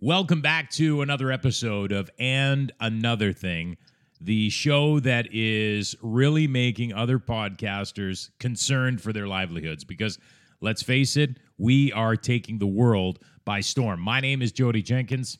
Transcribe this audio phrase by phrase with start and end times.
[0.00, 3.78] Welcome back to another episode of And Another Thing,
[4.20, 10.16] the show that is really making other podcasters concerned for their livelihoods because
[10.60, 14.00] let's face it, we are taking the world by storm.
[14.00, 15.36] My name is Jodie Jenkins.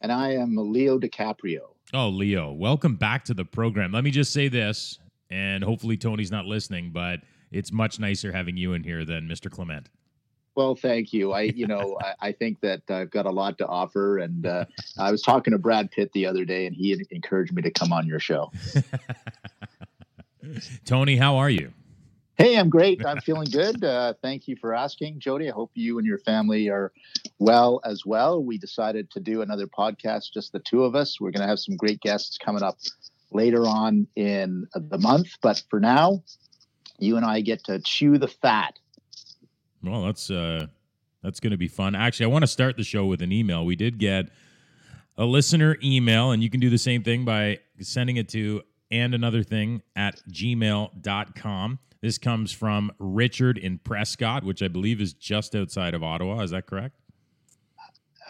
[0.00, 1.74] And I am Leo DiCaprio.
[1.92, 3.92] Oh, Leo, welcome back to the program.
[3.92, 4.98] Let me just say this,
[5.28, 7.20] and hopefully Tony's not listening, but
[7.50, 9.50] it's much nicer having you in here than Mr.
[9.50, 9.90] Clement.
[10.54, 11.32] Well, thank you.
[11.32, 14.66] I, you know, I, I, think that I've got a lot to offer, and uh,
[14.96, 17.92] I was talking to Brad Pitt the other day, and he encouraged me to come
[17.92, 18.52] on your show.
[20.84, 21.72] Tony, how are you?
[22.36, 23.04] Hey, I'm great.
[23.04, 23.82] I'm feeling good.
[23.84, 25.48] Uh, thank you for asking, Jodie.
[25.48, 26.92] I hope you and your family are
[27.38, 28.42] well as well.
[28.42, 31.20] We decided to do another podcast, just the two of us.
[31.20, 32.78] We're going to have some great guests coming up
[33.30, 36.22] later on in the month, but for now,
[36.98, 38.78] you and I get to chew the fat
[39.88, 40.66] well, that's uh,
[41.22, 41.94] that's going to be fun.
[41.94, 43.64] Actually, I want to start the show with an email.
[43.64, 44.30] We did get
[45.16, 49.14] a listener email, and you can do the same thing by sending it to and
[49.14, 51.78] another thing at gmail.com.
[52.00, 56.40] This comes from Richard in Prescott, which I believe is just outside of Ottawa.
[56.40, 56.94] Is that correct?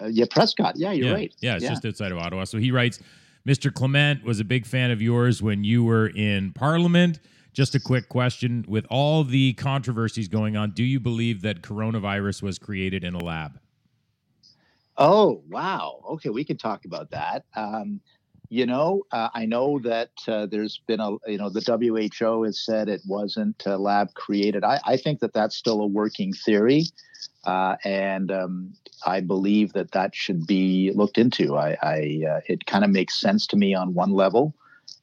[0.01, 0.77] Uh, yeah, Prescott.
[0.77, 1.13] Yeah, you're yeah.
[1.13, 1.35] right.
[1.41, 1.71] Yeah, it's yeah.
[1.71, 2.45] just outside of Ottawa.
[2.45, 3.01] So he writes
[3.47, 3.73] Mr.
[3.73, 7.21] Clement was a big fan of yours when you were in Parliament.
[7.55, 12.43] Just a quick question with all the controversies going on, do you believe that coronavirus
[12.43, 13.61] was created in a lab?
[14.99, 16.01] Oh, wow.
[16.11, 17.45] Okay, we can talk about that.
[17.55, 18.01] Um,
[18.49, 22.61] you know, uh, I know that uh, there's been a, you know, the WHO has
[22.61, 24.65] said it wasn't uh, lab created.
[24.65, 26.87] I, I, think that that's still a working theory.
[27.45, 28.75] Uh, and um,
[29.07, 31.57] I believe that that should be looked into.
[31.57, 34.55] I, I uh, it kind of makes sense to me on one level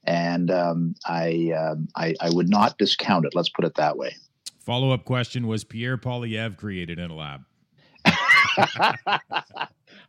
[0.03, 3.35] and um, I, um, I, I would not discount it.
[3.35, 4.15] Let's put it that way.
[4.59, 7.41] Follow up question: Was Pierre Poilievre created in a lab?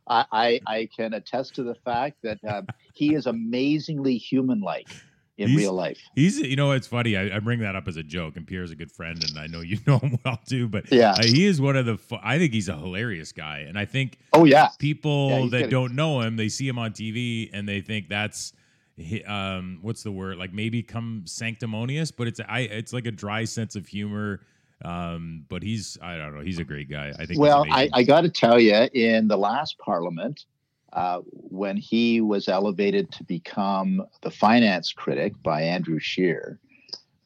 [0.08, 4.88] I, I can attest to the fact that uh, he is amazingly human-like
[5.38, 5.98] in he's, real life.
[6.14, 7.16] He's, you know, it's funny.
[7.16, 9.46] I, I, bring that up as a joke, and Pierre's a good friend, and I
[9.46, 10.68] know you know him well too.
[10.68, 11.98] But yeah, uh, he is one of the.
[12.22, 14.18] I think he's a hilarious guy, and I think.
[14.32, 15.70] Oh yeah, people yeah, that getting...
[15.70, 18.52] don't know him, they see him on TV, and they think that's
[19.26, 20.36] um what's the word?
[20.38, 24.40] Like maybe come sanctimonious but it's i it's like a dry sense of humor
[24.84, 27.12] um but he's i don't know he's a great guy.
[27.18, 30.44] I think well i i got to tell you in the last parliament
[30.92, 36.58] uh, when he was elevated to become the finance critic by andrew scheer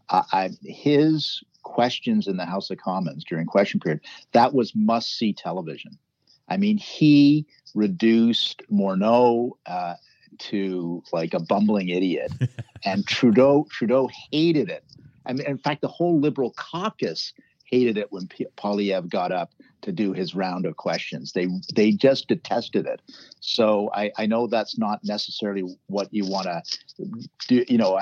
[0.09, 4.00] uh, I, his questions in the house of commons during question period
[4.32, 5.99] that was must see television.
[6.49, 9.94] I mean he reduced morneau uh,
[10.39, 12.33] to like a bumbling idiot,
[12.85, 14.85] and Trudeau Trudeau hated it.
[15.27, 17.33] I mean, in fact, the whole Liberal caucus
[17.65, 19.51] hated it when P- Poilievre got up
[19.83, 21.33] to do his round of questions.
[21.33, 23.03] They they just detested it.
[23.41, 26.63] So I, I know that's not necessarily what you want to
[27.49, 27.65] do.
[27.69, 28.01] You know,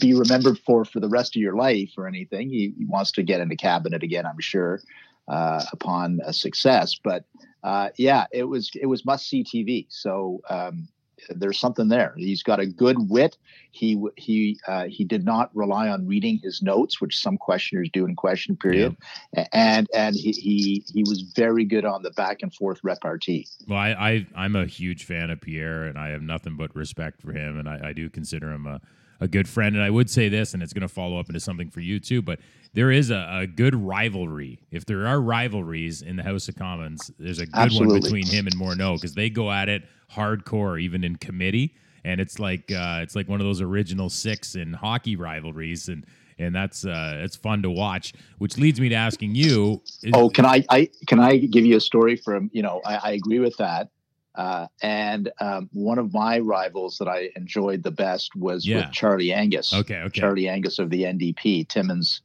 [0.00, 2.50] be remembered for for the rest of your life or anything.
[2.50, 4.80] He, he wants to get into cabinet again, I'm sure,
[5.28, 6.96] uh, upon a success.
[7.02, 7.24] But
[7.62, 9.86] uh, yeah, it was it was must see TV.
[9.88, 10.88] So um,
[11.28, 12.14] there's something there.
[12.16, 13.36] He's got a good wit.
[13.70, 18.04] He he uh, he did not rely on reading his notes, which some questioners do
[18.04, 18.96] in question period,
[19.36, 19.46] yeah.
[19.52, 23.46] and and he, he he was very good on the back and forth repartee.
[23.68, 27.22] Well, I, I am a huge fan of Pierre, and I have nothing but respect
[27.22, 28.80] for him, and I, I do consider him a
[29.20, 29.76] a good friend.
[29.76, 32.00] And I would say this, and it's going to follow up into something for you
[32.00, 32.40] too, but
[32.72, 34.60] there is a, a, good rivalry.
[34.70, 37.94] If there are rivalries in the House of Commons, there's a good Absolutely.
[37.94, 39.82] one between him and Morneau because they go at it
[40.12, 41.74] hardcore, even in committee.
[42.04, 46.06] And it's like uh, it's like one of those original six in hockey rivalries, and
[46.38, 48.14] and that's uh, it's fun to watch.
[48.38, 49.82] Which leads me to asking you.
[50.02, 52.96] Is, oh, can I, I can I give you a story from you know I,
[52.96, 53.90] I agree with that.
[54.36, 58.76] Uh, and um, one of my rivals that I enjoyed the best was yeah.
[58.76, 59.74] with Charlie Angus.
[59.74, 60.20] Okay, okay.
[60.20, 62.20] Charlie Angus of the NDP, Timmins,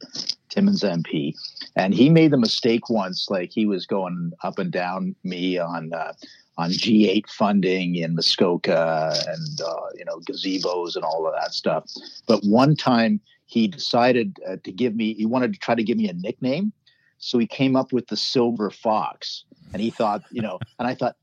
[0.48, 1.34] Timmins MP,
[1.74, 5.92] and he made the mistake once, like he was going up and down me on
[5.92, 6.12] uh,
[6.58, 11.90] on G8 funding in Muskoka and uh, you know gazebos and all of that stuff.
[12.26, 15.98] But one time he decided uh, to give me, he wanted to try to give
[15.98, 16.72] me a nickname,
[17.18, 20.94] so he came up with the Silver Fox, and he thought, you know, and I
[20.94, 21.16] thought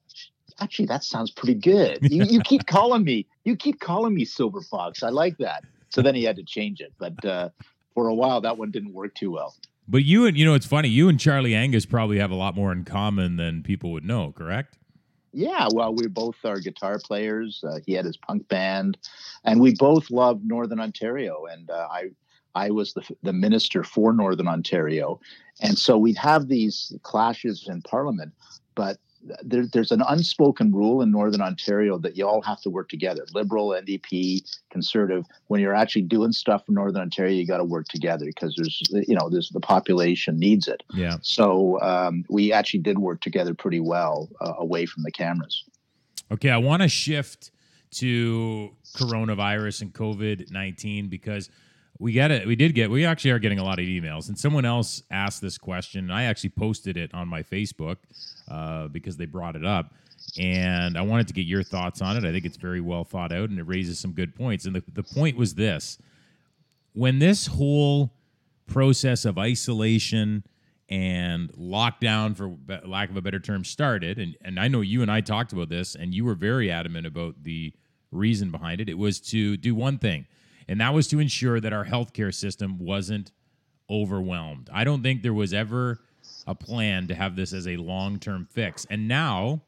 [0.60, 2.00] actually that sounds pretty good.
[2.14, 5.04] You, you keep calling me, you keep calling me Silver Fox.
[5.04, 5.64] I like that.
[5.90, 7.50] So then he had to change it, but uh,
[7.94, 9.56] for a while that one didn't work too well.
[9.88, 10.88] But you and you know it's funny.
[10.88, 14.32] You and Charlie Angus probably have a lot more in common than people would know.
[14.32, 14.78] Correct?
[15.34, 17.64] Yeah, well, we both are guitar players.
[17.68, 18.98] Uh, he had his punk band,
[19.44, 21.46] and we both love Northern Ontario.
[21.52, 22.12] And uh, I,
[22.54, 25.20] I was the the minister for Northern Ontario,
[25.62, 28.32] and so we'd have these clashes in Parliament.
[28.76, 29.00] But
[29.44, 33.26] there, there's an unspoken rule in Northern Ontario that you all have to work together.
[33.34, 35.26] Liberal, NDP, Conservative.
[35.48, 38.82] When you're actually doing stuff in Northern Ontario, you got to work together because there's
[39.08, 40.84] you know there's the population needs it.
[40.94, 41.18] Yeah.
[41.22, 45.64] So um, we actually did work together pretty well uh, away from the cameras.
[46.32, 47.52] Okay, I want to shift
[47.92, 51.50] to coronavirus and COVID nineteen because
[52.04, 52.46] we get it.
[52.46, 52.92] We did get.
[52.92, 56.12] We actually are getting a lot of emails, and someone else asked this question.
[56.12, 57.96] I actually posted it on my Facebook
[58.52, 59.94] uh, because they brought it up,
[60.38, 62.28] and I wanted to get your thoughts on it.
[62.28, 64.66] I think it's very well thought out, and it raises some good points.
[64.66, 65.98] And the the point was this:
[66.92, 68.14] when this whole
[68.68, 70.44] process of isolation
[70.90, 72.54] and lockdown, for
[72.86, 75.70] lack of a better term, started, and and I know you and I talked about
[75.70, 77.74] this, and you were very adamant about the
[78.12, 78.90] reason behind it.
[78.90, 80.28] It was to do one thing
[80.68, 83.32] and that was to ensure that our healthcare system wasn't
[83.90, 84.70] overwhelmed.
[84.74, 86.00] I don't think there was ever
[86.48, 88.86] a plan to have this as a long term fix.
[88.90, 89.62] And now,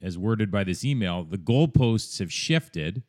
[0.00, 3.02] as worded by this email, the goalposts have shifted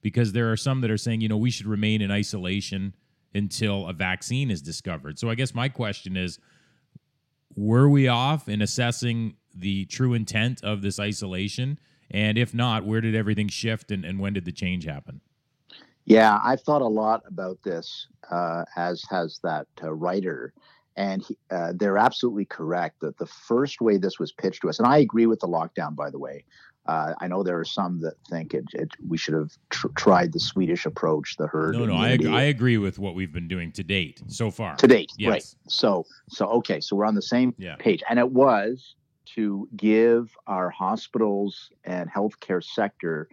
[0.00, 2.94] because there are some that are saying, you know, we should remain in isolation
[3.34, 5.18] until a vaccine is discovered.
[5.18, 6.38] So I guess my question is
[7.56, 11.78] were we off in assessing the true intent of this isolation?
[12.10, 15.20] And if not, where did everything shift and, and when did the change happen?
[16.04, 20.52] Yeah, I've thought a lot about this, uh, as has that uh, writer.
[20.96, 24.78] And he, uh, they're absolutely correct that the first way this was pitched to us,
[24.78, 26.44] and I agree with the lockdown, by the way.
[26.84, 30.32] Uh, I know there are some that think it, it we should have tr- tried
[30.32, 31.76] the Swedish approach, the herd.
[31.76, 34.74] No, no, I, ag- I agree with what we've been doing to date so far.
[34.76, 35.30] To date, yes.
[35.30, 35.54] right?
[35.68, 37.76] So, so okay, so we're on the same yeah.
[37.76, 38.96] page, and it was
[39.36, 43.28] to give our hospitals and healthcare sector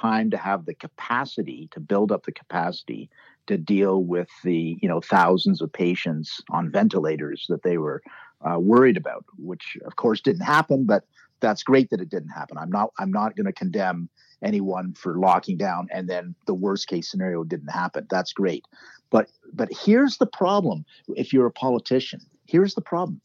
[0.00, 3.10] time to have the capacity to build up the capacity
[3.46, 8.02] to deal with the you know thousands of patients on ventilators that they were
[8.48, 11.04] uh, worried about which of course didn't happen but
[11.42, 12.56] that's great that it didn't happen.
[12.56, 14.08] I'm not i'm not going to condemn
[14.42, 18.06] anyone for locking down and then the worst case scenario didn't happen.
[18.08, 18.64] That's great.
[19.10, 23.20] But but here's the problem if you're a politician here's the problem.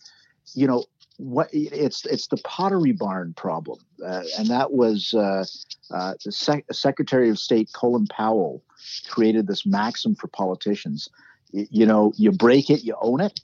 [0.53, 0.85] You know
[1.17, 5.43] what it's it's the pottery barn problem uh, and that was uh,
[5.91, 8.63] uh, Sec- Secretary of State Colin Powell
[9.09, 11.09] created this maxim for politicians.
[11.51, 13.39] Y- you know, you break it, you own it.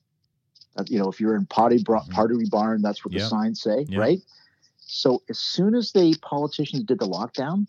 [0.75, 2.11] Uh, you know, if you're in pottery, bar- mm-hmm.
[2.13, 4.19] pottery barn, that's what the signs say, right?
[4.77, 7.67] So as soon as the politicians did the lockdown,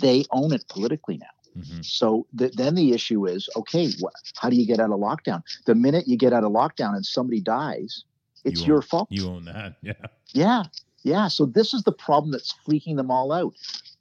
[0.00, 1.26] they own it politically now.
[1.58, 1.82] Mm-hmm.
[1.82, 5.42] So th- then the issue is, okay, wh- how do you get out of lockdown?
[5.66, 8.04] The minute you get out of lockdown and somebody dies,
[8.44, 9.08] it's you your own, fault.
[9.10, 9.92] You own that, yeah.
[10.32, 10.62] Yeah,
[11.02, 13.54] yeah, so this is the problem that's freaking them all out.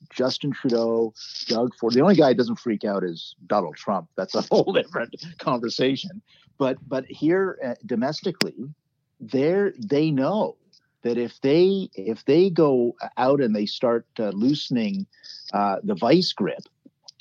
[0.09, 1.13] Justin Trudeau,
[1.47, 1.93] Doug Ford.
[1.93, 4.09] The only guy who doesn't freak out is Donald Trump.
[4.15, 6.21] That's a whole different conversation.
[6.57, 8.55] But but here uh, domestically,
[9.19, 10.57] they they know
[11.03, 15.07] that if they if they go out and they start uh, loosening
[15.53, 16.63] uh, the vice grip,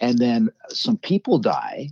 [0.01, 1.91] and then some people die,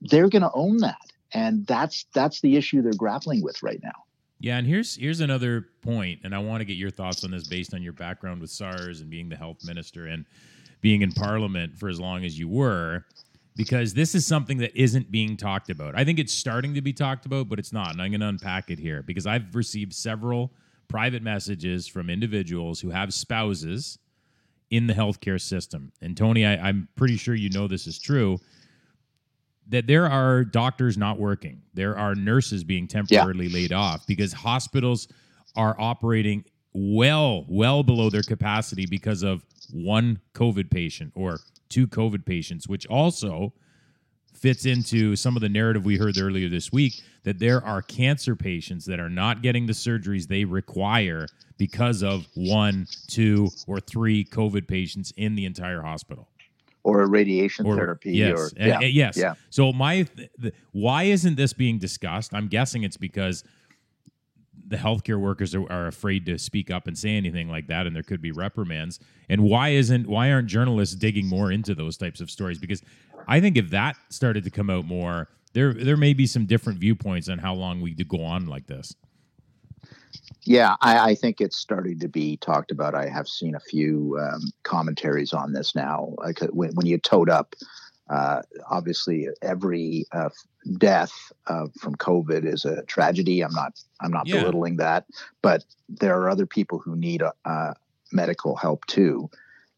[0.00, 4.05] they're going to own that, and that's that's the issue they're grappling with right now.
[4.38, 7.48] Yeah, and here's here's another point, and I want to get your thoughts on this
[7.48, 10.26] based on your background with SARS and being the health minister and
[10.82, 13.06] being in Parliament for as long as you were,
[13.56, 15.98] because this is something that isn't being talked about.
[15.98, 18.28] I think it's starting to be talked about, but it's not, and I'm going to
[18.28, 20.52] unpack it here because I've received several
[20.88, 23.98] private messages from individuals who have spouses
[24.70, 25.92] in the healthcare system.
[26.02, 28.38] And Tony, I, I'm pretty sure you know this is true
[29.68, 31.62] that there are doctors not working.
[31.74, 33.54] There are nurses being temporarily yeah.
[33.54, 35.08] laid off because hospitals
[35.56, 42.24] are operating well, well below their capacity because of one COVID patient or two COVID
[42.24, 43.52] patients, which also
[44.34, 48.36] fits into some of the narrative we heard earlier this week that there are cancer
[48.36, 54.24] patients that are not getting the surgeries they require because of one, two, or three
[54.24, 56.28] COVID patients in the entire hospital
[56.86, 59.16] or a radiation or, therapy yes, or yeah, yes.
[59.16, 59.34] yeah.
[59.50, 60.06] So my
[60.40, 62.32] th- why isn't this being discussed?
[62.32, 63.42] I'm guessing it's because
[64.68, 67.94] the healthcare workers are, are, afraid to speak up and say anything like that and
[67.94, 68.98] there could be reprimands.
[69.28, 72.58] And why isn't why aren't journalists digging more into those types of stories?
[72.58, 72.82] Because
[73.26, 76.78] i think if that started to come out more there there may be some different
[76.78, 78.94] viewpoints on how long we could go on like this
[80.46, 82.94] yeah, I, I, think it's starting to be talked about.
[82.94, 86.14] I have seen a few um, commentaries on this now.
[86.18, 87.56] Like uh, when, when you toed up,
[88.08, 90.28] uh, obviously every uh,
[90.78, 91.12] death
[91.48, 93.42] uh, from COVID is a tragedy.
[93.42, 94.40] I'm not I'm not yeah.
[94.40, 95.06] belittling that,
[95.42, 97.74] but there are other people who need uh,
[98.12, 99.28] medical help too.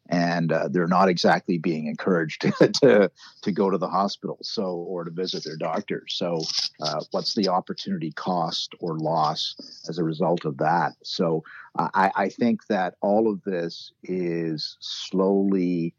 [0.09, 2.41] And uh, they're not exactly being encouraged
[2.81, 3.11] to,
[3.41, 6.03] to, go to the hospital so or to visit their doctor.
[6.07, 6.41] So
[6.81, 9.55] uh, what's the opportunity cost or loss
[9.87, 10.93] as a result of that?
[11.03, 11.43] So
[11.77, 15.93] I, I think that all of this is slowly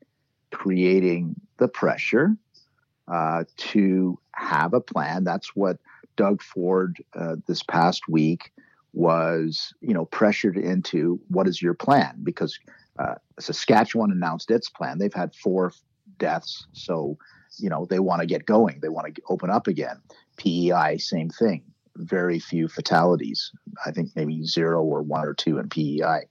[0.51, 2.37] creating the pressure
[3.09, 5.25] uh, to have a plan.
[5.25, 5.79] That's what
[6.17, 8.53] doug ford uh, this past week
[8.93, 12.17] was you know pressured into what is your plan?
[12.23, 12.59] Because
[13.01, 14.99] uh, Saskatchewan announced its plan.
[14.99, 15.73] They've had four
[16.19, 17.17] deaths, so
[17.59, 18.81] you know they want to get going.
[18.81, 20.01] They want to open up again.
[20.37, 21.63] PEI, same thing.
[21.97, 23.53] Very few fatalities.
[23.87, 26.27] I think maybe zero or one or two in PEI.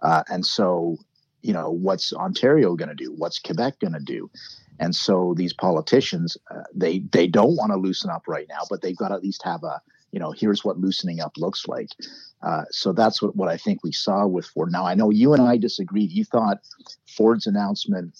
[0.00, 0.98] Uh, and so,
[1.42, 3.12] you know, what's Ontario going to do?
[3.12, 4.30] What's Quebec going to do?
[4.78, 8.82] And so these politicians, uh, they they don't want to loosen up right now, but
[8.82, 9.80] they've got to at least have a
[10.16, 11.90] you know, here's what loosening up looks like.
[12.40, 14.72] Uh, so that's what, what I think we saw with Ford.
[14.72, 16.10] Now, I know you and I disagreed.
[16.10, 16.60] You thought
[17.06, 18.18] Ford's announcement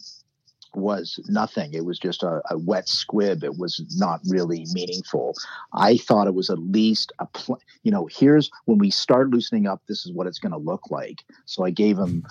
[0.75, 1.73] was nothing.
[1.73, 3.43] It was just a, a, wet squib.
[3.43, 5.37] It was not really meaningful.
[5.73, 9.67] I thought it was at least a, pl- you know, here's when we start loosening
[9.67, 11.25] up, this is what it's going to look like.
[11.47, 12.27] So I gave him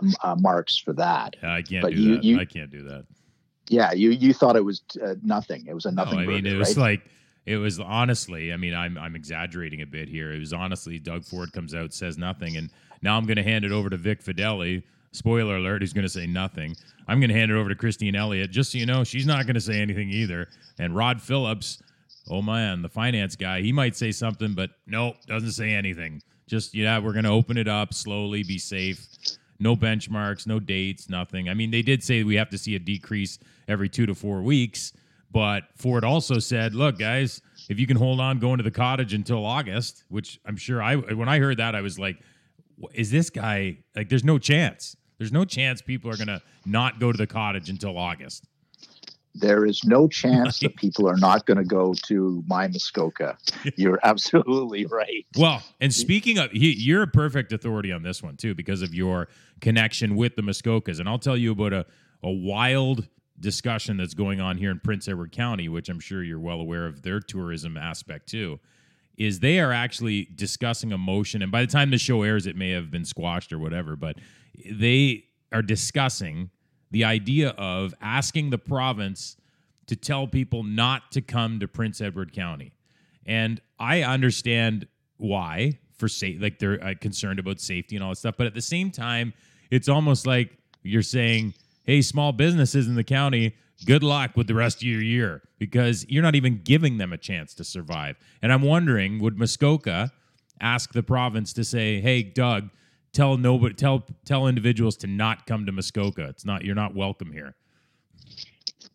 [0.00, 1.34] um, uh, marks for that.
[1.42, 2.22] Yeah, I can't but do you, that.
[2.22, 3.06] You, I can't do that.
[3.68, 5.66] Yeah, you you thought it was uh, nothing.
[5.66, 6.18] It was a nothing.
[6.18, 6.92] No, I mean, burger, it was right?
[6.92, 7.02] like
[7.46, 10.32] it was honestly, I mean, I'm I'm exaggerating a bit here.
[10.32, 12.70] It was honestly Doug Ford comes out, says nothing, and
[13.02, 14.82] now I'm going to hand it over to Vic Fedeli.
[15.12, 16.76] Spoiler alert, he's going to say nothing.
[17.08, 18.50] I'm going to hand it over to Christine Elliott.
[18.50, 20.48] Just so you know, she's not going to say anything either.
[20.78, 21.82] And Rod Phillips,
[22.28, 26.22] oh man, the finance guy, he might say something, but nope, doesn't say anything.
[26.46, 29.06] Just, yeah, we're going to open it up slowly, be safe.
[29.58, 31.48] No benchmarks, no dates, nothing.
[31.48, 34.42] I mean, they did say we have to see a decrease every two to four
[34.42, 34.92] weeks
[35.30, 39.14] but Ford also said, look, guys, if you can hold on going to the cottage
[39.14, 42.18] until August, which I'm sure I, when I heard that, I was like,
[42.94, 44.96] is this guy, like, there's no chance.
[45.18, 48.46] There's no chance people are going to not go to the cottage until August.
[49.34, 53.38] There is no chance that people are not going to go to my Muskoka.
[53.76, 55.24] You're absolutely right.
[55.36, 59.28] Well, and speaking of, you're a perfect authority on this one too because of your
[59.60, 60.98] connection with the Muskokas.
[60.98, 61.86] And I'll tell you about a,
[62.24, 63.06] a wild
[63.40, 66.86] discussion that's going on here in Prince Edward County, which I'm sure you're well aware
[66.86, 68.60] of their tourism aspect too,
[69.16, 71.42] is they are actually discussing a motion.
[71.42, 74.16] And by the time the show airs, it may have been squashed or whatever, but
[74.70, 76.50] they are discussing
[76.90, 79.36] the idea of asking the province
[79.86, 82.72] to tell people not to come to Prince Edward County.
[83.26, 88.16] And I understand why for safe like they're uh, concerned about safety and all that
[88.16, 89.34] stuff, but at the same time,
[89.70, 91.54] it's almost like you're saying
[91.90, 93.52] hey, small businesses in the county,
[93.84, 97.18] good luck with the rest of your year because you're not even giving them a
[97.18, 98.16] chance to survive.
[98.40, 100.12] And I'm wondering, would Muskoka
[100.60, 102.70] ask the province to say, hey, Doug,
[103.12, 106.28] tell nobody, tell tell individuals to not come to Muskoka.
[106.28, 107.56] It's not you're not welcome here.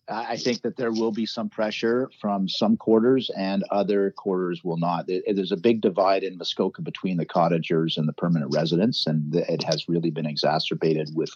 [0.08, 4.78] I think that there will be some pressure from some quarters and other quarters will
[4.78, 5.08] not.
[5.08, 9.64] There's a big divide in Muskoka between the cottagers and the permanent residents, and it
[9.64, 11.32] has really been exacerbated with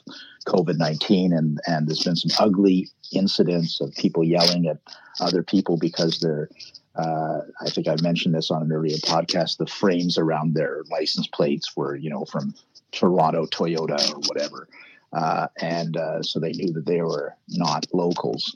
[0.46, 1.34] COVID 19.
[1.34, 4.78] And, and there's been some ugly incidents of people yelling at
[5.20, 6.48] other people because they're,
[6.96, 11.26] uh, I think I mentioned this on an earlier podcast, the frames around their license
[11.26, 12.54] plates were, you know, from
[12.92, 14.68] Toronto, Toyota, or whatever
[15.12, 18.56] uh, and uh, so they knew that they were not locals.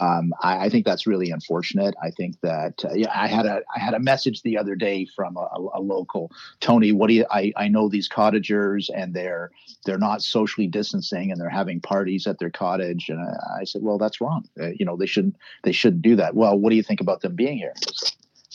[0.00, 1.94] Um, I, I, think that's really unfortunate.
[2.02, 5.06] I think that uh, yeah, I had a I had a message the other day
[5.14, 6.90] from a, a, local Tony.
[6.90, 7.26] What do you?
[7.30, 9.50] I, I know these cottagers and they're
[9.84, 13.08] they're not socially distancing and they're having parties at their cottage.
[13.08, 14.48] And I, I said, well, that's wrong.
[14.58, 16.34] Uh, you know, they shouldn't they shouldn't do that.
[16.34, 17.74] Well, what do you think about them being here?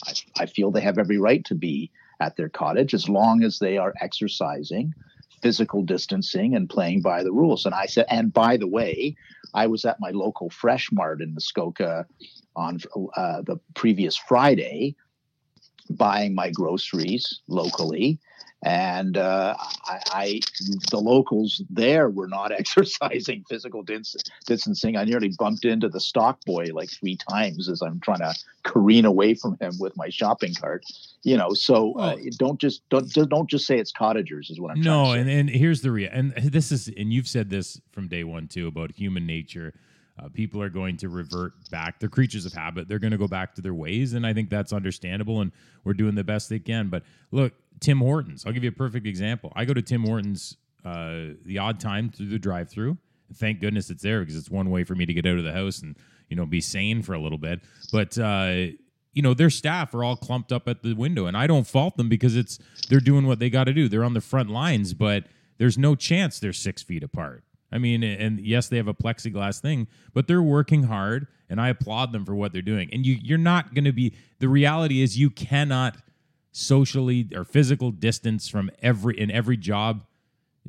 [0.06, 3.60] I, I feel they have every right to be at their cottage as long as
[3.60, 4.94] they are exercising
[5.42, 7.66] physical distancing and playing by the rules.
[7.66, 9.16] And I said, and by the way,
[9.54, 12.06] I was at my local Fresh Mart in Muskoka
[12.56, 12.78] on
[13.16, 14.96] uh, the previous Friday
[15.90, 18.18] buying my groceries locally
[18.62, 20.40] and uh, I, I,
[20.90, 23.82] the locals there were not exercising physical
[24.46, 24.96] distancing.
[24.96, 29.06] I nearly bumped into the stock boy like three times as I'm trying to careen
[29.06, 30.84] away from him with my shopping cart.
[31.22, 34.80] You know, so uh, don't just don't don't just say it's cottagers is what I'm.
[34.80, 38.24] No, and and here's the real and this is and you've said this from day
[38.24, 39.72] one too about human nature.
[40.20, 41.98] Uh, people are going to revert back.
[41.98, 42.88] They're creatures of habit.
[42.88, 45.40] They're going to go back to their ways, and I think that's understandable.
[45.40, 45.52] And
[45.84, 46.88] we're doing the best they can.
[46.88, 48.44] But look, Tim Hortons.
[48.44, 49.52] I'll give you a perfect example.
[49.56, 52.98] I go to Tim Hortons uh, the odd time through the drive-through.
[53.34, 55.52] Thank goodness it's there because it's one way for me to get out of the
[55.52, 55.96] house and
[56.28, 57.60] you know be sane for a little bit.
[57.92, 58.66] But uh,
[59.12, 61.96] you know their staff are all clumped up at the window, and I don't fault
[61.96, 62.58] them because it's
[62.88, 63.88] they're doing what they got to do.
[63.88, 65.24] They're on the front lines, but
[65.58, 67.44] there's no chance they're six feet apart.
[67.72, 71.68] I mean, and yes, they have a plexiglass thing, but they're working hard, and I
[71.68, 72.88] applaud them for what they're doing.
[72.92, 74.12] And you, you're not going to be.
[74.40, 75.96] The reality is, you cannot
[76.52, 80.04] socially or physical distance from every in every job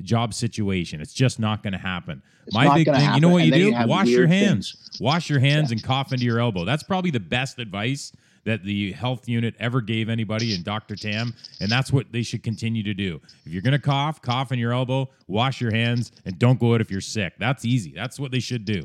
[0.00, 1.00] job situation.
[1.00, 2.22] It's just not going to happen.
[2.46, 3.58] It's My big thing, you know what you do?
[3.70, 4.72] you Wash your hands.
[4.72, 5.00] things.
[5.00, 6.64] Wash your hands and cough into your elbow.
[6.64, 8.12] That's probably the best advice
[8.44, 10.96] that the health unit ever gave anybody and Dr.
[10.96, 13.20] Tam, and that's what they should continue to do.
[13.46, 16.74] If you're going to cough, cough in your elbow, wash your hands and don't go
[16.74, 17.34] out if you're sick.
[17.38, 17.92] That's easy.
[17.94, 18.82] That's what they should do.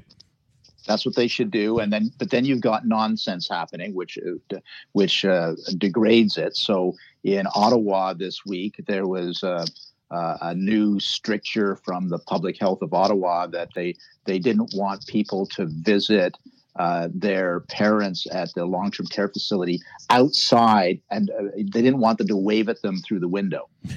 [0.87, 4.57] That's what they should do, and then but then you've got nonsense happening, which uh,
[4.93, 6.55] which uh, degrades it.
[6.55, 6.95] So
[7.25, 9.65] in Ottawa this week, there was uh,
[10.11, 13.95] uh, a new stricture from the Public Health of Ottawa that they
[14.25, 16.37] they didn't want people to visit
[16.77, 19.79] uh, their parents at the long term care facility
[20.09, 23.67] outside, and uh, they didn't want them to wave at them through the window.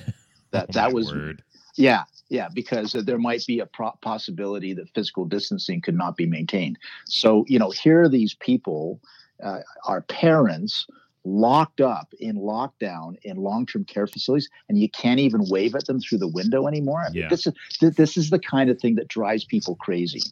[0.53, 1.45] That Oh, that was word.
[1.77, 6.27] yeah, yeah, because there might be a pro- possibility that physical distancing could not be
[6.27, 6.77] maintained.
[7.07, 9.01] So, you know, here are these people,
[9.41, 10.89] uh, our parents,
[11.25, 16.01] locked up in lockdown in long-term care facilities, and you can't even wave at them
[16.01, 17.03] through the window anymore.
[17.07, 17.29] I mean, Yeah.
[17.29, 20.23] This is this is the kind of thing that drives people crazy.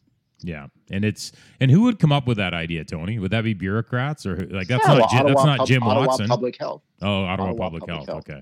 [0.41, 3.19] Yeah, and it's and who would come up with that idea, Tony?
[3.19, 5.83] Would that be bureaucrats or like that's Yeah, not well, Jim, that's not Pub- Jim
[5.83, 6.27] Ottawa Watson?
[6.27, 6.81] Public Health.
[7.01, 8.07] oh, Ottawa, Ottawa Public, Public Health.
[8.07, 8.29] Health.
[8.29, 8.41] Okay.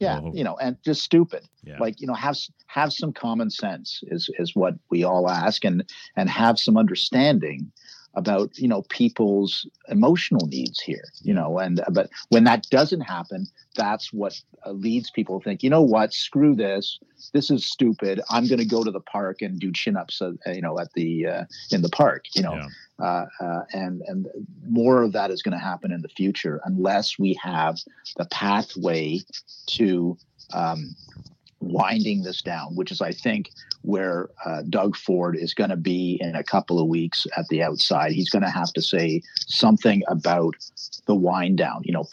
[0.00, 0.32] Yeah, Oh.
[0.34, 1.42] you know, and just stupid.
[1.62, 1.76] Yeah.
[1.78, 5.84] like you know have have some common sense is is what we all ask and
[6.16, 7.70] and have some understanding
[8.14, 13.46] about you know people's emotional needs here you know and but when that doesn't happen
[13.76, 16.12] that's what uh, leads people to think you know what?
[16.12, 16.98] Screw this.
[17.32, 18.20] This is stupid.
[18.30, 21.26] I'm going to go to the park and do chin-ups uh, you know at the
[21.26, 22.54] uh, in the park you know?
[22.54, 22.66] Yeah.
[23.04, 24.26] uh, uh, and and
[24.68, 27.78] more of that is going to happen in the future unless we have
[28.16, 29.20] the pathway
[29.66, 30.16] to
[30.52, 30.94] um,
[31.60, 33.50] winding this down, which is, I think,
[33.82, 37.62] where uh, Doug Ford is going to be in a couple of weeks at the
[37.62, 38.12] outside.
[38.12, 40.54] He's going to have to say something about
[41.06, 41.82] the wind down.
[41.84, 42.06] You know,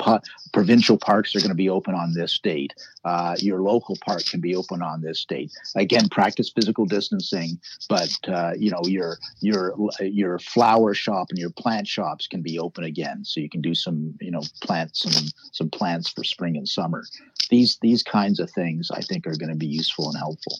[0.53, 2.73] provincial parks are going to be open on this date.
[3.03, 5.51] Uh, your local park can be open on this date.
[5.75, 11.51] Again, practice physical distancing, but uh, you know your your your flower shop and your
[11.51, 15.27] plant shops can be open again, so you can do some you know plant some
[15.51, 17.03] some plants for spring and summer.
[17.49, 20.59] These these kinds of things I think are going to be useful and helpful.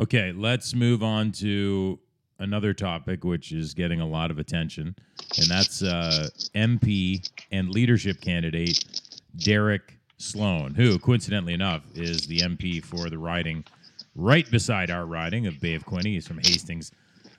[0.00, 1.98] Okay, let's move on to
[2.38, 4.96] another topic which is getting a lot of attention,
[5.38, 8.84] and that's uh, MP and leadership candidate
[9.36, 13.64] Derek Sloan, who, coincidentally enough, is the MP for the riding
[14.16, 16.06] right beside our riding of Bay of Quinte.
[16.06, 16.92] He's from Hastings,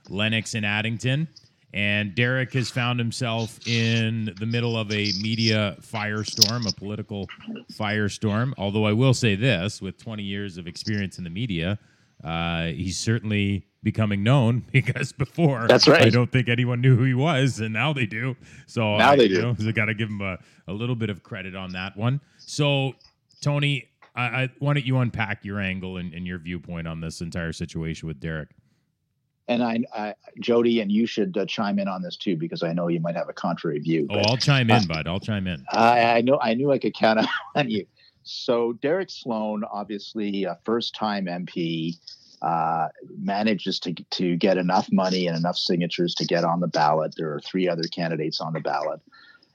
[0.09, 1.27] Lennox, and Addington.
[1.73, 7.27] And Derek has found himself in the middle of a media firestorm, a political
[7.73, 8.53] firestorm.
[8.57, 11.77] Although I will say this with 20 years of experience in the media,
[12.23, 16.03] uh, he's certainly becoming known because before That's right.
[16.03, 18.35] I don't think anyone knew who he was, and now they do.
[18.67, 19.41] So Now I, they you do.
[19.41, 22.21] know, so got to give him a, a little bit of credit on that one.
[22.37, 22.93] So
[23.41, 27.21] Tony, I, I, why don't you unpack your angle and, and your viewpoint on this
[27.21, 28.49] entire situation with Derek?
[29.47, 32.73] And I, I Jodie, and you should uh, chime in on this too, because I
[32.73, 34.07] know you might have a contrary view.
[34.09, 35.07] Oh, but- I'll chime in, bud.
[35.07, 35.63] I'll chime in.
[35.71, 37.19] I, I know I knew I could count
[37.55, 37.85] on you.
[38.23, 41.95] So Derek Sloan, obviously a first-time MP,
[42.41, 42.87] uh,
[43.19, 47.13] manages to to get enough money and enough signatures to get on the ballot.
[47.15, 48.99] There are three other candidates on the ballot,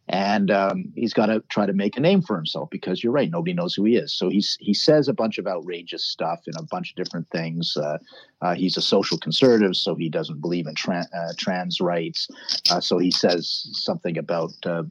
[0.09, 3.31] and um, he's got to try to make a name for himself because you're right,
[3.31, 4.12] nobody knows who he is.
[4.12, 7.76] So he's he says a bunch of outrageous stuff and a bunch of different things.
[7.76, 7.98] Uh,
[8.42, 12.29] uh, he's a social conservative, so he doesn't believe in tran uh, trans rights.
[12.70, 14.83] Uh, so he says something about uh,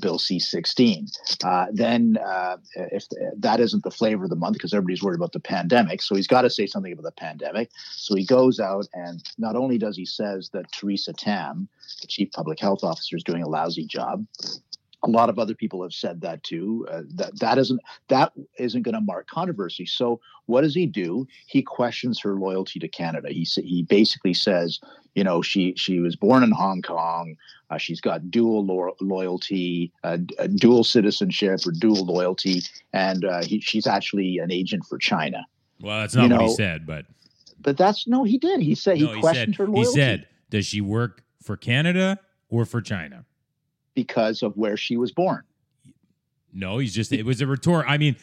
[0.00, 1.10] Bill C-16.
[1.44, 3.06] Uh, then, uh, if
[3.36, 6.26] that isn't the flavor of the month, because everybody's worried about the pandemic, so he's
[6.26, 7.70] got to say something about the pandemic.
[7.92, 11.68] So he goes out and not only does he says that Theresa Tam,
[12.00, 14.26] the chief public health officer, is doing a lousy job.
[15.04, 16.86] A lot of other people have said that too.
[16.90, 19.86] Uh, that that isn't that isn't going to mark controversy.
[19.86, 21.26] So what does he do?
[21.46, 23.28] He questions her loyalty to Canada.
[23.30, 24.80] He he basically says,
[25.14, 27.36] you know, she she was born in Hong Kong.
[27.70, 33.44] Uh, she's got dual lo- loyalty, uh, uh, dual citizenship, or dual loyalty, and uh,
[33.44, 35.46] he, she's actually an agent for China.
[35.80, 37.06] Well, that's not You what he said, but
[37.60, 38.60] But that's no, he did.
[38.60, 42.18] He said no, he he questioned said her he said, does she work for Canada
[42.48, 43.24] or for China?
[44.02, 45.42] Because of where she was born.
[46.52, 47.84] No, he's just it was a retort.
[47.88, 48.14] I mean,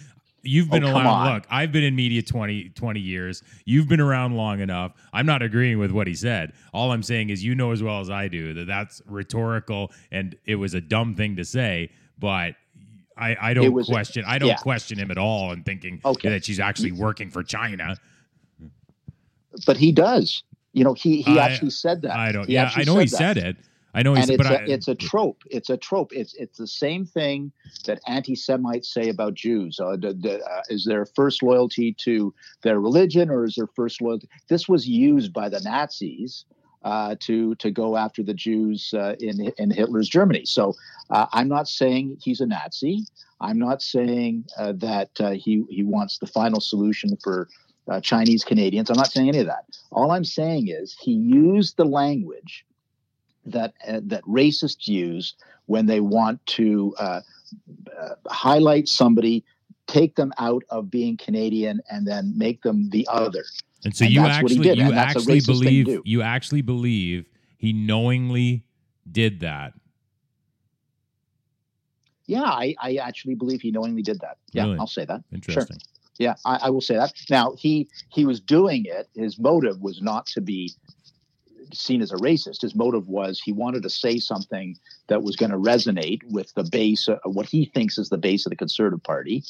[0.41, 1.33] you've been Oh, around.
[1.33, 3.43] Look, I've been in media 20, 20 years.
[3.65, 4.93] You've been around long enough.
[5.11, 6.53] I'm not agreeing with what he said.
[6.73, 10.37] All I'm saying is you know as well as I do that that's rhetorical and
[10.45, 12.53] it was a dumb thing to say, but
[13.17, 14.55] I, I don't was- question I don't yeah.
[14.55, 16.29] question him at all in thinking Okay.
[16.29, 17.97] that she's actually working for China.
[19.65, 20.41] but he does.
[20.71, 22.11] You know, he he I- actually said that.
[22.17, 22.47] I don't.
[22.47, 23.17] He yeah, I know he that.
[23.17, 23.57] said it.
[23.95, 25.41] I know he and it's but a, I, it's a trope.
[25.49, 26.11] It's a trope.
[26.11, 27.53] It's it's the same thing
[27.85, 29.79] that anti-Semites say about Jews.
[29.79, 34.01] Uh, the, the, uh, is their first loyalty to their religion, or is their first
[34.01, 34.27] loyalty?
[34.49, 36.43] This was used by the Nazis
[36.83, 40.43] uh, to to go after the Jews uh, in in Hitler's Germany.
[40.43, 40.73] So
[41.09, 43.05] uh, I'm not saying he's a Nazi.
[43.39, 47.47] I'm not saying uh, that uh, he he wants the final solution for.
[47.87, 48.89] Uh, Chinese Canadians.
[48.89, 49.65] I'm not saying any of that.
[49.91, 52.65] All I'm saying is he used the language
[53.45, 55.35] that uh, that racists use
[55.67, 57.21] when they want to uh,
[57.99, 59.43] uh, highlight somebody,
[59.87, 63.43] take them out of being Canadian, and then make them the other.
[63.83, 66.01] and so and you that's what he actually you and actually racist thing to believe
[66.05, 67.25] you actually believe
[67.57, 68.63] he knowingly
[69.11, 69.73] did that.
[72.27, 74.37] Yeah, I, I actually believe he knowingly did that.
[74.51, 74.79] Yeah, Really?
[74.79, 75.23] I'll say that.
[75.31, 75.77] Interesting.
[76.17, 77.13] Yeah, I, I will say that.
[77.29, 79.07] Now he he was doing it.
[79.15, 80.73] His motive was not to be
[81.73, 82.61] seen as a racist.
[82.61, 86.63] His motive was he wanted to say something that was going to resonate with the
[86.63, 89.43] base, uh, what he thinks is the base of the Conservative Party,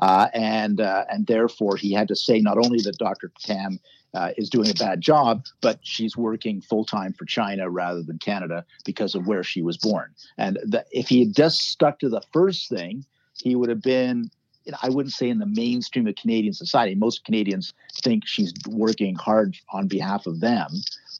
[0.00, 3.32] uh, and uh, and therefore he had to say not only that Dr.
[3.40, 3.78] Tam
[4.14, 8.18] uh, is doing a bad job, but she's working full time for China rather than
[8.18, 10.14] Canada because of where she was born.
[10.38, 13.04] And the, if he had just stuck to the first thing,
[13.34, 14.30] he would have been
[14.82, 16.94] I wouldn't say in the mainstream of Canadian society.
[16.94, 20.68] Most Canadians think she's working hard on behalf of them.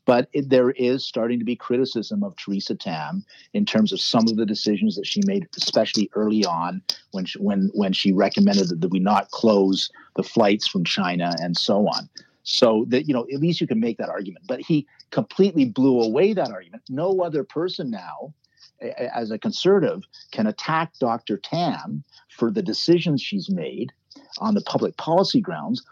[0.05, 4.25] But it, there is starting to be criticism of Theresa Tam in terms of some
[4.29, 8.69] of the decisions that she made, especially early on when she, when when she recommended
[8.69, 12.09] that, that we not close the flights from China and so on.
[12.43, 14.47] So that you know, at least you can make that argument.
[14.49, 16.83] But he completely blew away that argument.
[16.89, 18.35] No other person now,
[18.81, 21.37] as a conservative, can attack Dr.
[21.37, 23.93] Tam for the decisions she's made
[24.39, 25.85] on the public policy grounds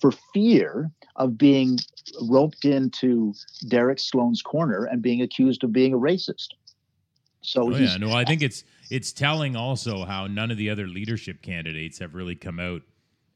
[0.00, 1.78] for fear of being
[2.22, 3.34] roped into
[3.68, 6.48] Derek Sloan's corner and being accused of being a racist.
[7.40, 10.86] So Oh yeah, no, I think it's it's telling also how none of the other
[10.86, 12.82] leadership candidates have really come out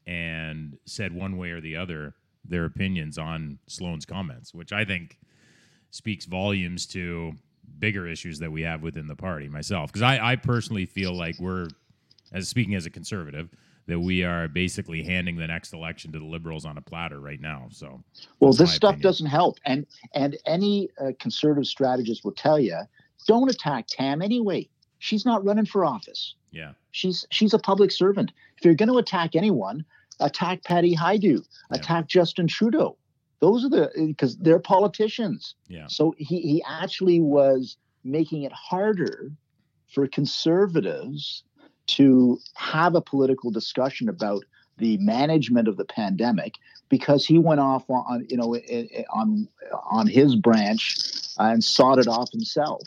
[0.05, 5.17] and said one way or the other their opinions on Sloan's comments, which I think
[5.91, 7.33] speaks volumes to
[7.79, 9.47] bigger issues that we have within the party.
[9.47, 11.67] Myself, because I, I personally feel like we're,
[12.31, 13.49] as speaking as a conservative,
[13.87, 17.41] that we are basically handing the next election to the liberals on a platter right
[17.41, 17.67] now.
[17.71, 18.03] So
[18.39, 19.03] well, this stuff opinion.
[19.03, 22.77] doesn't help, and and any uh, conservative strategist will tell you,
[23.27, 24.69] don't attack Tam anyway.
[24.99, 26.35] She's not running for office.
[26.51, 28.31] yeah, She's she's a public servant.
[28.57, 29.83] If you're going to attack anyone,
[30.21, 31.41] attack Patty Hajdu, Yeah.
[31.71, 32.95] attack Justin Trudeau.
[33.41, 35.55] Those are the because they're politicians.
[35.67, 39.31] yeah, So he he actually was making it harder
[39.93, 41.43] for conservatives
[41.87, 44.43] to have a political discussion about
[44.77, 46.55] the management of the pandemic
[46.89, 48.55] because he went off on, you know
[49.13, 49.47] on
[49.89, 50.97] on his branch
[51.37, 52.81] and sawed it off himself.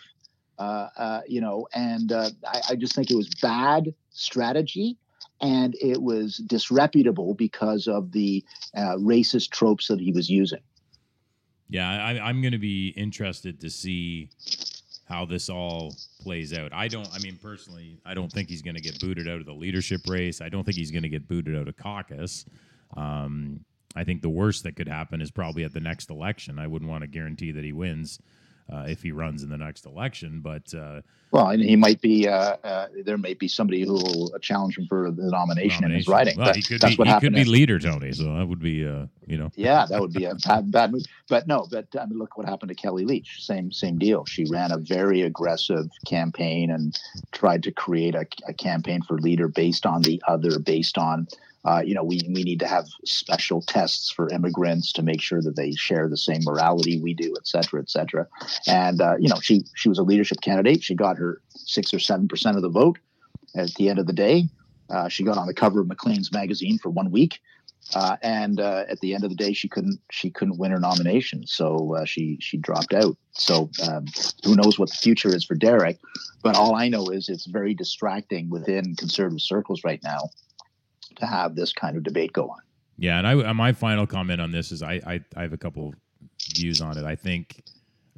[0.58, 4.96] Uh, uh, you know, and uh, I, I just think it was bad strategy,
[5.40, 8.42] and it was disreputable because of the
[8.74, 10.60] uh, racist tropes that he was using.
[11.68, 14.30] Yeah, I, I'm going to be interested to see
[15.06, 16.72] how this all plays out.
[16.72, 17.08] I don't.
[17.12, 20.02] I mean, personally, I don't think he's going to get booted out of the leadership
[20.06, 20.40] race.
[20.40, 22.44] I don't think he's going to get booted out of caucus.
[22.96, 23.64] Um,
[23.94, 26.58] I think the worst that could happen is probably at the next election.
[26.58, 28.20] I wouldn't want to guarantee that he wins
[28.72, 31.00] uh, if he runs in the next election, but uh,
[31.30, 32.26] Well, and he might be.
[32.28, 36.06] Uh, uh, there may be somebody who will challenge him for the nomination, in his
[36.08, 36.36] nomination- riding.
[36.38, 36.98] Well, That- he could that's be.
[36.98, 38.12] what He could be leader, Tony.
[38.12, 39.50] So that would be, uh, you know.
[39.54, 41.02] yeah, that would be a bad, bad move.
[41.28, 43.44] But no, but I mean, look what happened to Kellie Leitch.
[43.44, 44.24] Same, same deal.
[44.24, 46.98] She ran a very aggressive campaign and
[47.32, 51.28] tried to create a, a campaign for leader based on the other, based on.
[51.66, 55.42] Uh, you know, we, we need to have special tests for immigrants to make sure
[55.42, 58.26] that they share the same morality we do, et cetera, et cetera.
[58.68, 60.84] And uh, you know, she she was a leadership candidate.
[60.84, 62.98] She got her six or seven percent of the vote.
[63.56, 64.48] At the end of the day,
[64.90, 67.40] uh, she got on the cover of Maclean's magazine for one week,
[67.94, 70.78] uh, and uh, at the end of the day, she couldn't she couldn't win her
[70.78, 73.16] nomination, so uh, she she dropped out.
[73.32, 74.04] So um,
[74.44, 75.98] who knows what the future is for Derek?
[76.44, 80.30] But all I know is it's very distracting within conservative circles right now
[81.16, 82.60] to have this kind of debate go on.
[82.98, 85.58] Yeah, and I uh, my final comment on this is I I, I have a
[85.58, 85.94] couple
[86.54, 87.04] views on it.
[87.04, 87.62] I think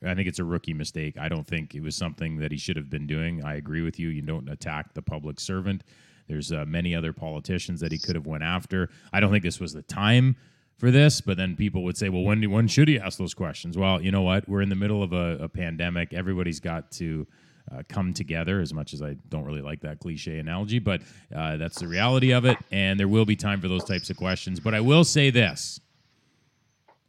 [0.05, 1.19] I think it's a rookie mistake.
[1.19, 3.45] I don't think it was something that he should have been doing.
[3.45, 4.09] I agree with you.
[4.09, 5.83] You don't attack the public servant.
[6.29, 8.91] There's uh, many other politicians that he could have went after.
[9.13, 10.37] I don't think this was the time
[10.77, 11.21] for this.
[11.21, 13.77] But then people would say, well, when when should he ask those questions?
[13.77, 14.49] Well, you know what?
[14.49, 16.13] We're in the middle of a, a pandemic.
[16.13, 17.27] Everybody's got to
[17.73, 18.61] uh, come together.
[18.61, 21.03] As much as I don't really like that cliche analogy, but
[21.35, 22.59] uh, that's the reality of it.
[22.73, 24.61] And there will be time for those types of questions.
[24.61, 25.81] But I will say this.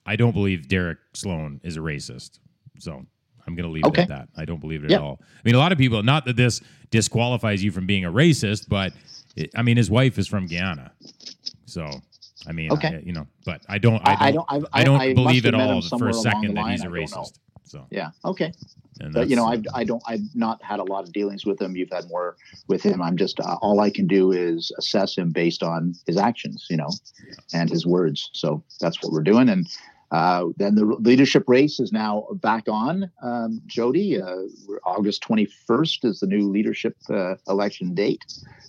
[0.05, 2.39] I don't believe Derek Sloan is a racist.
[2.79, 3.05] So
[3.45, 4.01] I'm going to leave Okay.
[4.01, 4.29] it at that.
[4.37, 5.19] I don't believe it at all.
[5.21, 8.67] I mean, a lot of people, not that this disqualifies you from being a racist,
[8.69, 8.93] but
[9.35, 10.91] it, I mean, his wife is from Guyana.
[11.65, 11.87] So,
[12.47, 12.95] I mean, Okay.
[12.95, 14.67] I- you know, but I don't, I don't, I don't.
[14.73, 17.15] I, I don't believe at all for a second that line, he's a racist.
[17.15, 17.27] know.
[17.69, 18.09] So, Yeah.
[18.25, 18.51] Okay.
[18.99, 21.61] and But you know, that's- I don't I've not had a lot of dealings with
[21.61, 21.75] him.
[21.77, 22.35] You've had more
[22.67, 23.01] with him.
[23.01, 26.77] I'm just uh, all I can do is assess him based on his actions, you
[26.77, 26.89] know,
[27.53, 28.29] and his words.
[28.33, 29.47] So that's what we're doing.
[29.49, 29.67] And
[30.11, 33.11] uh, then the leadership race is now back on.
[33.21, 38.25] Um, Jodie, uh, August 21st is the new leadership uh, election date.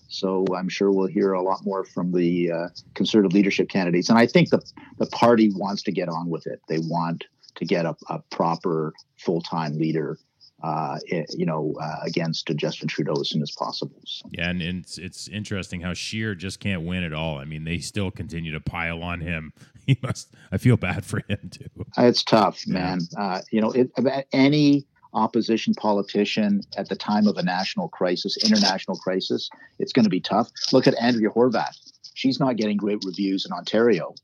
[0.09, 4.11] So I'm sure we'll hear a lot more from the uh, conservative leadership candidates.
[4.11, 4.61] And I think the
[4.99, 6.61] the party wants to get on with it.
[6.69, 7.25] They want
[7.57, 10.19] to get a, a proper full time leader
[10.63, 10.99] uh,
[11.31, 14.01] you know, uh, against Justin Trudeau as soon as possible.
[14.05, 17.39] So, Yeah, and it's it's interesting how Scheer just can't win at all.
[17.39, 19.53] I mean, they still continue to pile on him.
[19.87, 20.29] He must.
[20.53, 21.85] I feel bad for him too.
[21.99, 22.75] it's tough, Yeah.
[22.75, 23.01] man.
[23.17, 23.91] Uh, you know, it,
[24.31, 29.49] any opposition politician at the time of a national crisis, international crisis,
[29.81, 30.49] it's going to be tough.
[30.73, 31.77] Look at Andrea Horvath.
[32.15, 34.15] She's not getting great reviews in Ontario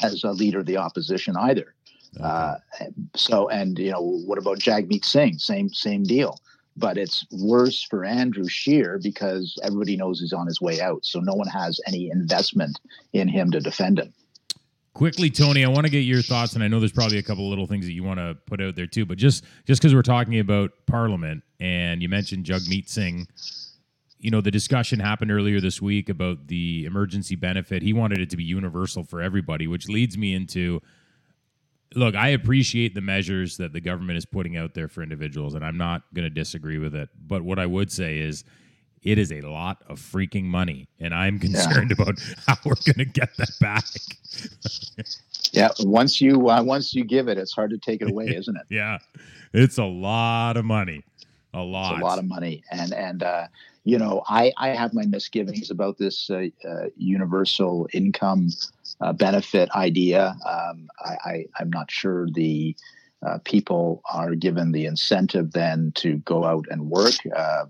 [0.00, 1.74] as a leader of the opposition either.
[2.22, 2.56] Uh,
[3.14, 5.38] so, and you know, what about Jagmeet Singh?
[5.38, 6.38] Same, same deal.
[6.76, 11.04] But it's worse for Andrew Scheer because everybody knows he's on his way out.
[11.04, 12.78] So no one has any investment
[13.12, 14.12] in him to defend him.
[14.94, 17.48] Quickly, Tony, I want to get your thoughts, and I know there's probably a couple
[17.48, 19.06] little things that you want to put out there too.
[19.06, 23.28] But just just because we're talking about Parliament, and you mentioned Jagmeet Singh,
[24.18, 27.82] you know, the discussion happened earlier this week about the emergency benefit.
[27.82, 30.80] He wanted it to be universal for everybody, which leads me into
[31.94, 35.64] look, I appreciate the measures that the government is putting out there for individuals, and
[35.64, 37.08] I'm not going to disagree with it.
[37.26, 38.44] But what I would say is
[39.02, 43.04] it is a lot of freaking money, and I'm concerned about how we're going to
[43.04, 43.84] get that back.
[45.52, 48.56] Yeah, once you uh, once you give it, it's hard to take it away, isn't
[48.56, 48.64] it?
[48.68, 48.98] yeah,
[49.52, 51.04] it's a lot of money.
[51.54, 51.94] A lot.
[51.94, 53.46] It's a lot of money, and and uh,
[53.88, 58.50] you know, I I have my misgivings about this uh, uh, universal income
[59.00, 60.36] uh, benefit idea.
[60.46, 62.76] Um, I, I I'm not sure the
[63.26, 67.14] uh, people are given the incentive then to go out and work.
[67.34, 67.64] Uh,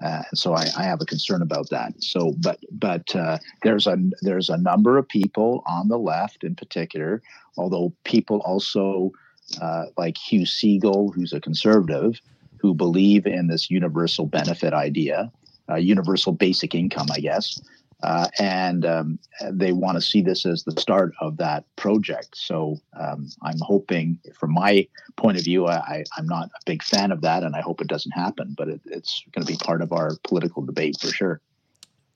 [0.00, 2.02] uh, so I, I have a concern about that.
[2.02, 6.54] So, but but uh, there's a there's a number of people on the left in
[6.54, 7.20] particular,
[7.58, 9.12] although people also
[9.60, 12.22] uh, like Hugh Segal, who's a conservative,
[12.56, 15.30] who believe in this universal benefit idea,
[15.76, 17.60] universal basic income, I guess,
[18.02, 19.18] uh, and um,
[19.50, 22.36] they want to see this as the start of that project.
[22.36, 27.10] So um, I'm hoping, from my point of view, I, I'm not a big fan
[27.10, 28.54] of that, and I hope it doesn't happen.
[28.56, 31.40] But it, it's going to be part of our political debate for sure.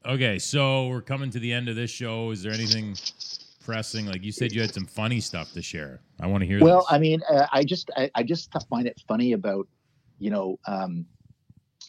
[0.07, 2.31] Okay, so we're coming to the end of this show.
[2.31, 2.97] Is there anything
[3.65, 4.07] pressing?
[4.07, 6.01] Like you said, you had some funny stuff to share.
[6.21, 6.61] I want to hear.
[6.61, 6.87] Well, this.
[6.91, 9.67] I mean, uh, I just I, I just find it funny about
[10.21, 11.07] you know um,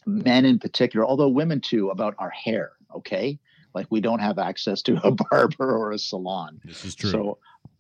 [0.06, 2.74] men in particular, although women too, about our hair.
[2.96, 3.40] Okay,
[3.74, 6.62] like we don't have access to a barber or a salon.
[6.64, 7.10] this is true.
[7.10, 7.38] So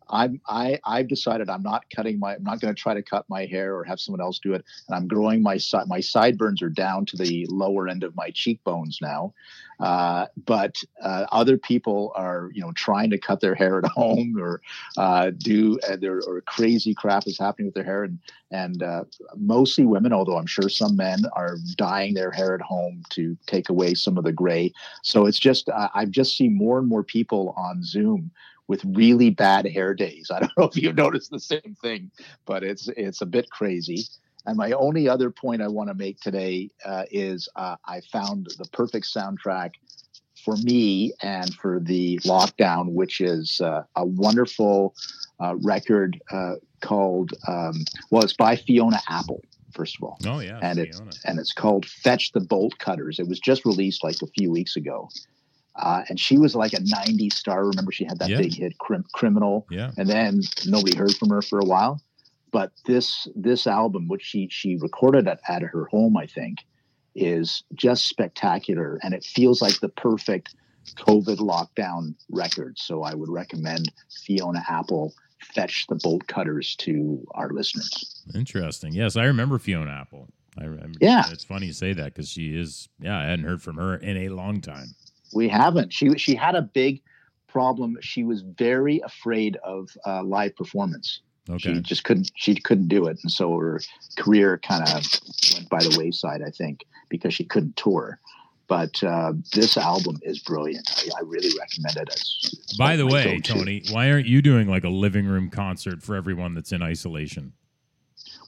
[0.09, 3.25] I'm I I've decided I'm not cutting my I'm not going to try to cut
[3.29, 4.63] my hair or have someone else do it.
[4.87, 8.29] And I'm growing my side my sideburns are down to the lower end of my
[8.31, 9.33] cheekbones now.
[9.79, 14.35] Uh, but uh, other people are you know trying to cut their hair at home
[14.39, 14.61] or
[14.97, 18.19] uh, do uh, there or crazy crap is happening with their hair and
[18.51, 19.03] and uh,
[19.35, 23.69] mostly women, although I'm sure some men are dyeing their hair at home to take
[23.69, 24.71] away some of the gray.
[25.01, 28.31] So it's just uh, I've just seen more and more people on Zoom
[28.67, 30.31] with really bad hair days.
[30.31, 32.11] I don't know if you've noticed the same thing,
[32.45, 34.05] but it's it's a bit crazy.
[34.45, 38.47] And my only other point I want to make today uh, is uh, I found
[38.57, 39.71] the perfect soundtrack
[40.43, 44.93] for me and for the lockdown, which is uh, a wonderful
[45.39, 49.41] uh, record uh, called um, well, it's by Fiona Apple.
[49.71, 53.17] First of all, oh yeah, and it's and it's called Fetch the Bolt Cutters.
[53.17, 55.09] It was just released like a few weeks ago.
[55.75, 57.65] Uh, and she was like a 90s star.
[57.65, 58.37] Remember, she had that Yeah.
[58.37, 59.91] big hit, Crim- Criminal, yeah.
[59.97, 61.99] and then nobody heard from her for a while.
[62.51, 66.59] But this this album, which she she recorded at, at her home, I think,
[67.15, 70.53] is just spectacular, and it feels like the perfect
[70.97, 72.77] COVID lockdown record.
[72.77, 73.91] So I would recommend
[74.25, 75.13] Fiona Apple
[75.55, 78.21] fetch the bolt cutters to our listeners.
[78.35, 78.93] Interesting.
[78.93, 80.27] Yes, I remember Fiona Apple.
[80.57, 80.99] I remember.
[81.01, 81.23] Yeah.
[81.31, 82.87] it's funny you say that because she is.
[83.01, 84.89] Yeah, I hadn't heard from her in a long time.
[85.33, 85.91] We haven't.
[85.93, 87.01] She she had a big
[87.47, 87.97] problem.
[88.01, 91.21] She was very afraid of uh, live performance.
[91.49, 91.73] Okay.
[91.73, 92.31] She just couldn't.
[92.35, 93.79] She couldn't do it, and so her
[94.17, 95.03] career kind of
[95.53, 96.41] went by the wayside.
[96.41, 98.19] I think because she couldn't tour.
[98.67, 100.89] but uh, this album is brilliant.
[100.97, 102.09] I, I really recommend it.
[102.11, 103.53] It's, it's By the way, go-to.
[103.53, 107.53] Tony, why aren't you doing like a living room concert for everyone that's in isolation?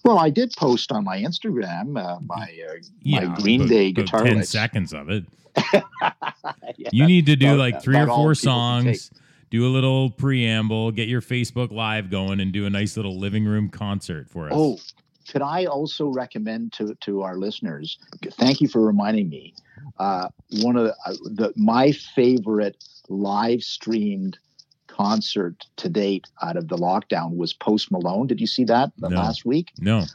[0.06, 4.24] Well, I did post on my Instagram uh, my uh, my Green about- Day guitar
[4.24, 5.26] ten seconds of it.
[6.78, 6.90] Yeah.
[6.92, 8.96] You need to do about- like three or four people can take.
[8.98, 9.12] songs,
[9.50, 13.46] do a little preamble, get your Facebook Live going, and do a nice little living
[13.46, 14.54] room concert for us.
[14.56, 14.78] Oh,
[15.30, 17.98] could I also recommend to to our listeners?
[18.34, 19.54] Thank you for reminding me.
[19.98, 20.28] Uh,
[20.62, 24.38] one of the, uh, the my favorite live streamed
[24.96, 28.28] concert to date out of the lockdown was Post Malone.
[28.28, 29.18] Did you see that the No.
[29.18, 29.72] last week?
[29.80, 30.06] no,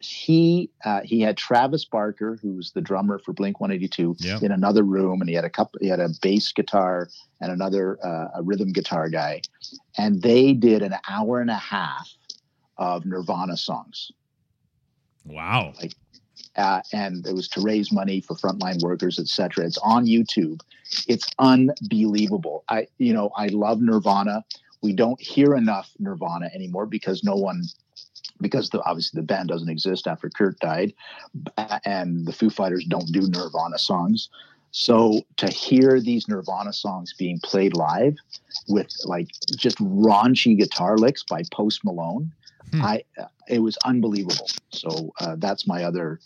[0.00, 4.38] He uh, he had Travis Barker, who's the drummer for Blink One Eighty Two, Yeah.
[4.40, 5.78] in another room, and he had a couple.
[5.80, 7.08] He had a bass guitar
[7.40, 9.42] and another uh, a rhythm guitar guy,
[9.98, 12.08] and they did an hour and a half
[12.78, 14.10] of Nirvana songs
[15.24, 15.74] wow,
[16.56, 19.64] uh, and it was to raise money for frontline workers, etc.
[19.64, 20.60] It's on YouTube.
[21.08, 22.64] It's unbelievable.
[22.68, 24.44] I, you know, I love Nirvana.
[24.82, 27.62] We don't hear enough Nirvana anymore because no one,
[28.40, 30.94] because the, obviously the band doesn't exist after Kurt died,
[31.84, 34.28] and the Foo Fighters don't do Nirvana songs.
[34.78, 38.14] So to hear these Nirvana songs being played live
[38.68, 42.30] with like just raunchy guitar licks by Post Malone,
[42.72, 42.82] Hmm.
[42.82, 44.48] I uh, it was unbelievable.
[44.72, 46.20] So uh, that's my other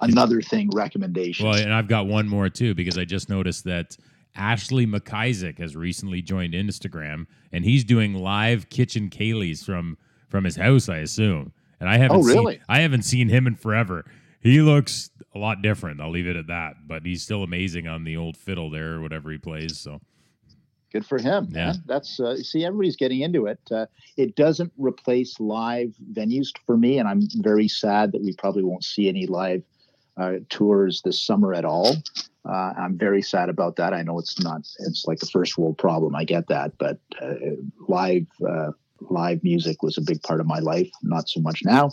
[0.00, 1.46] another thing recommendation.
[1.46, 3.96] Well, and I've got one more too because I just noticed that
[4.34, 9.96] Ashley MacIsaac has recently joined Instagram and he's doing live kitchen ceilidhs from
[10.28, 11.52] from his house, I assume.
[11.80, 12.60] And I haven't Oh, seen really?
[12.68, 14.04] I haven't seen him in forever.
[14.40, 16.00] He looks a lot different.
[16.00, 16.86] I'll leave it at that.
[16.86, 19.78] But he's still amazing on the old fiddle there or whatever he plays.
[19.78, 20.00] So
[20.90, 21.48] Good for him.
[21.50, 21.66] Yeah.
[21.66, 21.82] Man.
[21.86, 23.60] That's uh, see, everybody's getting into it.
[23.70, 23.86] Uh,
[24.16, 28.84] it doesn't replace live venues for me, and I'm very sad that we probably won't
[28.84, 29.62] see any live
[30.16, 31.94] uh, tours this summer at all.
[32.48, 33.92] Uh, I'm very sad about that.
[33.92, 34.60] I know it's not.
[34.78, 36.16] It's like a first world problem.
[36.16, 37.34] I get that, but uh,
[37.86, 38.70] live uh,
[39.10, 40.90] live music was a big part of my life.
[41.02, 41.90] Not so much now,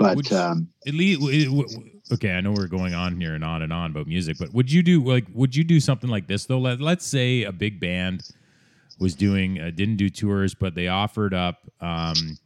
[0.00, 1.20] but Would- um, at least
[2.12, 4.72] okay i know we're going on here and on and on about music but would
[4.72, 6.58] you do like would you do something like this though?
[6.58, 8.24] Let, let's say a big band
[8.98, 12.38] was doing uh, didn't do tours but they offered up um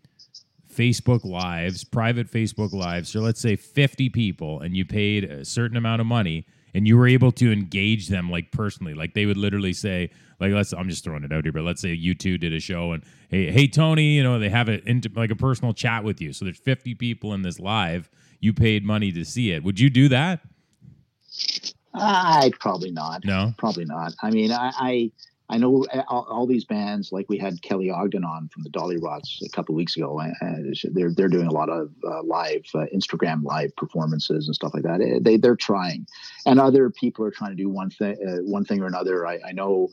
[0.72, 5.76] facebook lives private facebook lives so let's say 50 people and you paid a certain
[5.76, 8.94] amount of money and you were able to engage them like personally.
[8.94, 10.10] Like they would literally say
[10.40, 12.58] like let's i'm just throwing it out here but let's say you two did a
[12.58, 16.02] show and hey hey tony you know they have it into like a personal chat
[16.04, 16.32] with you.
[16.32, 18.10] So there's 50 people in this live.
[18.40, 19.62] You paid money to see it.
[19.64, 20.40] Would you do that?
[21.94, 23.24] Uh, I probably not.
[23.24, 23.54] no?
[23.56, 24.14] Probably not.
[24.22, 25.12] I mean, I I,
[25.50, 29.44] I know all, all these bands like we had Kelly Ogden on from the Dollyrots
[29.44, 30.20] a couple weeks ago.
[30.84, 34.84] They're they're doing a lot of uh, live uh, Instagram live performances and stuff like
[34.84, 35.20] that.
[35.22, 36.06] They they're trying,
[36.46, 39.26] and other people are trying to do one thing uh, one thing or another.
[39.26, 39.88] I, I know.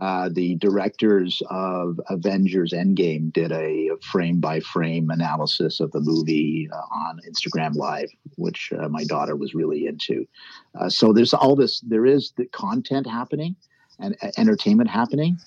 [0.00, 6.68] Uh, the directors of Avengers Endgame did a frame by frame analysis of the movie
[6.72, 10.26] uh, on Instagram Live, which uh, my daughter was really into.
[10.74, 13.54] Uh, so there's all this, there is the content happening
[13.98, 15.38] and uh, entertainment happening.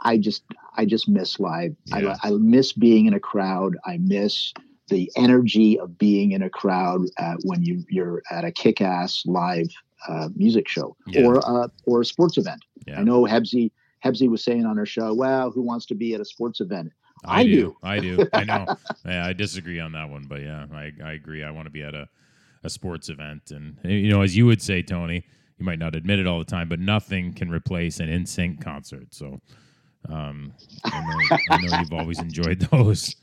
[0.00, 0.42] I just,
[0.76, 1.74] I just miss live.
[1.86, 2.16] Yeah.
[2.22, 3.76] I, I miss being in a crowd.
[3.84, 4.52] I miss
[4.88, 9.68] the energy of being in a crowd uh, when you you're at a kick-ass live
[10.08, 11.24] uh, music show Yeah.
[11.26, 12.62] or uh, or a sports event.
[12.86, 13.00] Yeah.
[13.00, 13.70] I know Hebsy
[14.04, 16.92] Hebsy was saying on her show, "Well, who wants to be at a sports event?"
[17.24, 17.50] I, I do.
[17.50, 17.76] do.
[17.82, 18.28] I do.
[18.32, 18.66] I know.
[19.06, 21.44] yeah, I disagree on that one, but yeah, I, I agree.
[21.44, 22.08] I want to be at a,
[22.64, 23.52] a sports event.
[23.52, 25.24] And, you know, as you would say, Tony,
[25.62, 29.14] you might not admit it all the time, but nothing can replace an NSYNC concert.
[29.14, 29.40] So
[30.08, 30.52] um,
[30.84, 33.14] I, know, I know you've always enjoyed those.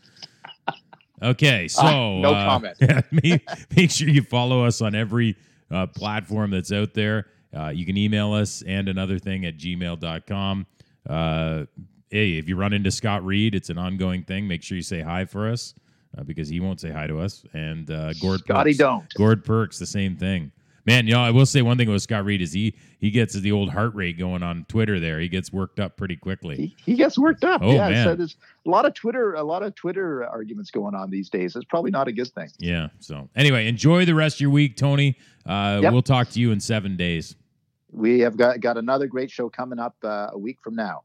[1.22, 3.06] Okay, so Ah, no uh, comment.
[3.24, 5.36] make, make sure you follow us on every
[5.70, 7.28] uh, platform that's out there.
[7.54, 10.66] Uh, you can email us and another thing at gmail.com.
[11.10, 11.66] Uh,
[12.10, 14.48] hey, if you run into Scott Reid, it's an ongoing thing.
[14.48, 15.74] Make sure you say hi for us
[16.18, 17.44] uh, because he won't say hi to us.
[17.52, 19.14] And uh, Gord Scotty, Perks, don't.
[19.16, 20.54] Gord Perks, the same thing.
[20.86, 23.34] Man, you know, I will say one thing about Scott Reid is he he gets
[23.34, 25.00] the old heart rate going on Twitter.
[25.00, 26.56] There, he gets worked up pretty quickly.
[26.56, 27.62] He, he gets worked up.
[27.64, 28.06] Oh, yeah, man.
[28.06, 31.56] so there's a lot of Twitter, a lot of Twitter arguments going on these days.
[31.56, 32.50] It's probably not a good thing.
[32.58, 32.88] Yeah.
[33.00, 35.18] So anyway, enjoy the rest of your week, Tony.
[35.46, 35.94] Uh, Yep.
[35.94, 37.36] We'll talk to you in seven days.
[37.92, 41.02] We have got got another great show coming up uh, a week from now.